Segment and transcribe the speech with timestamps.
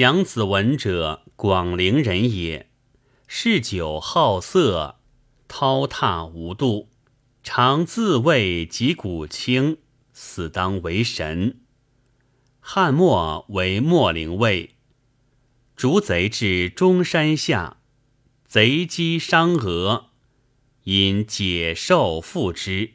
[0.00, 2.70] 蒋子文者，广陵人也，
[3.26, 4.96] 嗜酒好色，
[5.46, 6.88] 饕餮无度，
[7.42, 9.76] 常自谓及古清，
[10.14, 11.60] 死当为神。
[12.60, 14.76] 汉末为秣陵尉，
[15.76, 17.76] 逐贼至中山下，
[18.46, 20.06] 贼击伤额，
[20.84, 22.92] 因解受复之，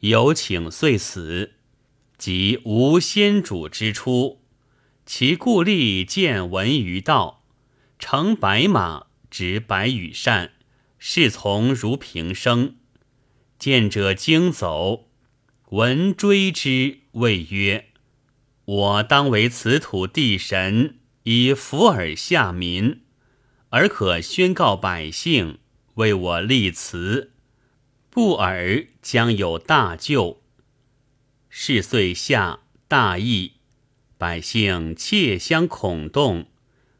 [0.00, 1.52] 有请遂死。
[2.18, 4.41] 即无先主之初，
[5.04, 7.42] 其故吏见闻于道，
[7.98, 10.52] 乘白马，执白羽扇，
[10.96, 12.76] 侍从如平生。
[13.58, 15.08] 见者惊走，
[15.70, 17.86] 闻追之，谓曰
[18.64, 23.02] ：“我当为此土地神，以福尔下民，
[23.70, 25.58] 而可宣告百姓，
[25.94, 27.32] 为我立祠，
[28.08, 30.42] 不尔将有大救。”
[31.50, 33.54] 是岁下大义，
[34.22, 36.46] 百姓切相恐动，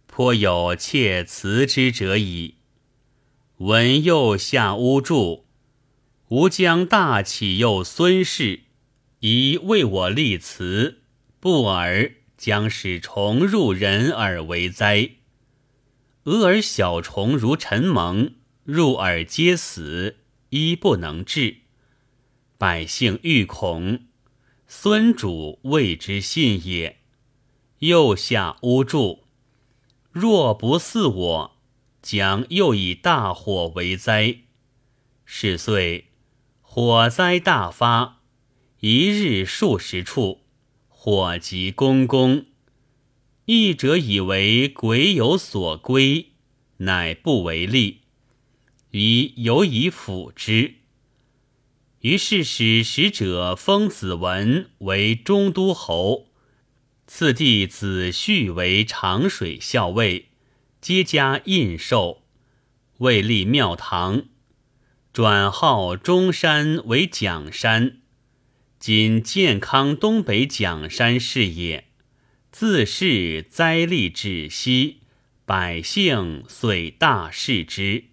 [0.09, 2.57] 颇有窃辞之者矣。
[3.59, 5.47] 闻右下屋住，
[6.31, 8.63] 吾将大启右孙氏，
[9.21, 11.03] 宜为我立祠，
[11.39, 15.11] 不尔将使虫入人耳为哉？
[16.25, 20.17] 俄而小虫如陈蒙，入耳皆死，
[20.49, 21.59] 一不能治，
[22.59, 24.07] 百姓欲恐。
[24.67, 26.99] 孙主谓之信也。
[27.83, 29.25] 右下屋住，
[30.13, 31.57] 若不似我，
[32.01, 34.43] 将又以大火为灾。
[35.25, 36.07] 是岁，
[36.61, 38.21] 火灾大发，
[38.79, 40.43] 一日数十处，
[40.87, 42.47] 火急公公。
[43.47, 46.27] 义者以为鬼有所归，
[46.77, 48.03] 乃不为力，
[48.93, 50.77] 以有以辅之。
[52.03, 56.29] 于是使使者封子文为中都侯，
[57.15, 60.31] 次弟子胥为长水校尉，
[60.81, 62.23] 皆加印绶，
[63.01, 64.25] 未立庙堂，
[65.13, 67.99] 转号中山为蒋山，
[68.79, 71.89] 今健康东北蒋山是也。
[72.51, 75.01] 自是灾厉止息，
[75.45, 78.05] 百姓遂大视之。